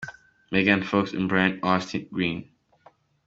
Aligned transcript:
Megan 0.51 0.81
Fox 0.81 1.11
& 1.11 1.11
Brian 1.29 1.59
Austin 1.61 2.07
Green. 2.11 2.49